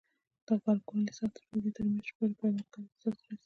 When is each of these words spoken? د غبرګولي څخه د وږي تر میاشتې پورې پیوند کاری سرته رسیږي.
د 0.45 0.47
غبرګولي 0.61 1.11
څخه 1.17 1.27
د 1.33 1.35
وږي 1.51 1.71
تر 1.75 1.83
میاشتې 1.91 2.13
پورې 2.17 2.33
پیوند 2.39 2.61
کاری 2.71 2.89
سرته 3.01 3.11
رسیږي. 3.11 3.35